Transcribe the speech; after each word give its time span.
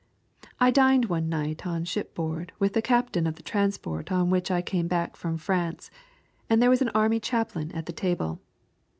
I 0.59 0.71
dined 0.71 1.05
one 1.05 1.29
night 1.29 1.67
on 1.67 1.85
shipboard 1.85 2.53
with 2.57 2.73
the 2.73 2.81
captain 2.81 3.27
of 3.27 3.35
the 3.35 3.43
transport 3.43 4.11
on 4.11 4.31
which 4.31 4.49
I 4.49 4.63
came 4.63 4.87
back 4.87 5.15
from 5.15 5.37
France, 5.37 5.91
and 6.49 6.59
there 6.59 6.71
was 6.71 6.81
an 6.81 6.89
army 6.95 7.19
chaplain 7.19 7.71
at 7.73 7.85
the 7.85 7.93
table. 7.93 8.39